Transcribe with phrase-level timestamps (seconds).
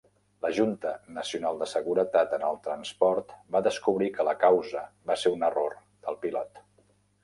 [0.43, 5.39] La Junta Nacional de Seguretat en el Transport va descobrir que la causa va ser
[5.39, 5.81] un error
[6.11, 6.69] del pilot.